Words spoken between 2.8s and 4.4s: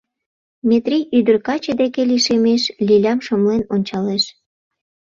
Лилям шымлен ончалеш.